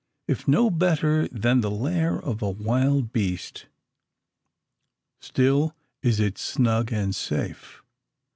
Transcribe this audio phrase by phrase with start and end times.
[0.27, 3.67] If no better than the lair of a wild beast,
[5.19, 7.83] still is it snug and safe.